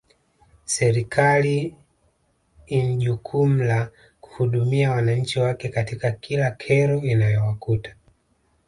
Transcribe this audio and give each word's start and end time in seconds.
Serikali 0.65 1.75
in 2.67 2.97
jukumu 2.99 3.63
la 3.63 3.91
kuhudumia 4.21 4.91
wananchi 4.91 5.39
wake 5.39 5.69
katika 5.69 6.11
kila 6.11 6.51
kero 6.51 7.01
inayowakuta 7.01 7.95